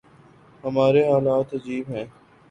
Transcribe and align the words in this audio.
ہماری 0.63 1.03
حالت 1.03 1.53
عجیب 1.53 1.89
ہے۔ 1.89 2.03